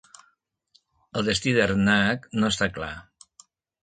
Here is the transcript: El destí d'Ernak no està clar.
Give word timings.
El 1.19 1.27
destí 1.31 1.53
d'Ernak 1.57 2.25
no 2.39 2.49
està 2.55 2.69
clar. 2.79 2.91